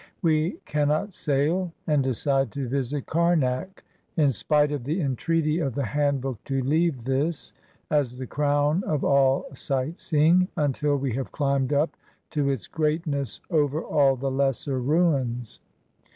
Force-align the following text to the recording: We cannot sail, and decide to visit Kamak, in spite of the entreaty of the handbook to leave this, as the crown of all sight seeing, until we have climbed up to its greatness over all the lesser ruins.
We 0.23 0.53
cannot 0.65 1.13
sail, 1.13 1.71
and 1.85 2.01
decide 2.01 2.51
to 2.53 2.67
visit 2.67 3.05
Kamak, 3.05 3.83
in 4.17 4.31
spite 4.31 4.71
of 4.71 4.83
the 4.83 4.99
entreaty 4.99 5.59
of 5.59 5.75
the 5.75 5.85
handbook 5.85 6.43
to 6.45 6.63
leave 6.63 7.03
this, 7.03 7.53
as 7.91 8.17
the 8.17 8.25
crown 8.25 8.83
of 8.87 9.03
all 9.03 9.45
sight 9.53 9.99
seeing, 9.99 10.47
until 10.57 10.97
we 10.97 11.13
have 11.13 11.31
climbed 11.31 11.71
up 11.71 11.95
to 12.31 12.49
its 12.49 12.65
greatness 12.65 13.41
over 13.51 13.79
all 13.83 14.15
the 14.15 14.31
lesser 14.31 14.79
ruins. 14.79 15.59